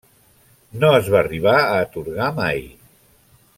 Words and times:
No 0.83 0.89
es 1.01 1.09
va 1.15 1.19
arribar 1.19 1.53
a 1.59 1.69
atorgar 1.83 2.31
mai. 2.43 2.67